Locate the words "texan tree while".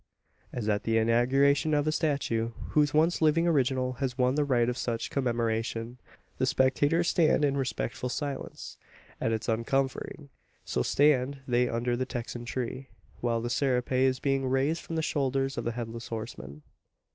12.07-13.41